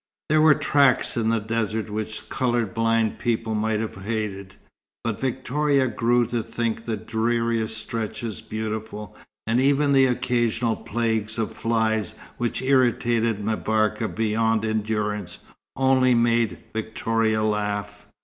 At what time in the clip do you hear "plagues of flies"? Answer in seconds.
10.75-12.15